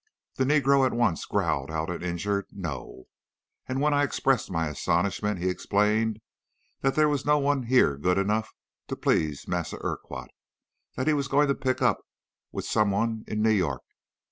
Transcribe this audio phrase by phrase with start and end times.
[0.37, 3.03] "The negro at once growled out an injured 'No!'
[3.67, 6.21] and when I expressed my astonishment, he explained
[6.79, 8.51] that 'There was no one here good enough
[8.87, 10.31] to please Massa Urquhart.
[10.95, 11.99] That he was going to pick up
[12.51, 13.83] with some one in New York.